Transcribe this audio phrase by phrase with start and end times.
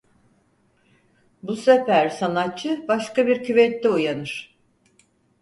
[1.43, 4.57] Bu sefer sanatçı başka bir küvette uyanır.